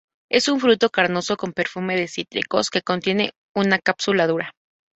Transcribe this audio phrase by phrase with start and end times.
[0.31, 4.55] Es un fruto carnoso con perfume de cítricos, que contiene una cápsula dura.